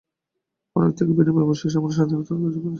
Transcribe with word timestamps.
অনেক 0.75 0.91
ত্যাগের 0.95 1.15
বিনিময়ে 1.17 1.45
অবশেষে 1.45 1.77
আমরা 1.79 1.93
স্বাধীনতা 1.95 2.19
অর্জন 2.21 2.37
করেছি। 2.43 2.59